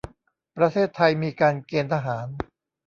[0.57, 2.27] ประเทศไทยมีการเกณฑ์ทหาร